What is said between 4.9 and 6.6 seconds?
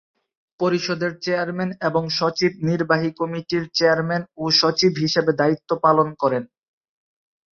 হিসেবে দায়িত্ব পালন করেন।